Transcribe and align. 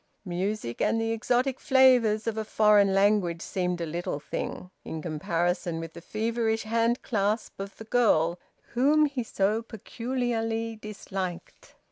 Music 0.25 0.81
and 0.81 0.99
the 0.99 1.11
exotic 1.11 1.59
flavours 1.59 2.25
of 2.25 2.35
a 2.35 2.43
foreign 2.43 2.91
language 2.91 3.39
seemed 3.39 3.79
a 3.79 3.85
little 3.85 4.19
thing, 4.19 4.71
in 4.83 4.99
comparison 4.99 5.79
with 5.79 5.93
the 5.93 6.01
feverish 6.01 6.63
hand 6.63 7.03
clasp 7.03 7.59
of 7.59 7.77
the 7.77 7.83
girl 7.85 8.39
whom 8.73 9.05
he 9.05 9.21
so 9.21 9.61
peculiarly 9.61 10.75
disliked. 10.75 11.75